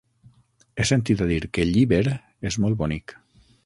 He 0.77 0.85
sentit 0.91 1.21
a 1.25 1.29
dir 1.33 1.39
que 1.59 1.69
Llíber 1.75 2.03
és 2.53 2.61
molt 2.65 2.85
bonic. 2.85 3.19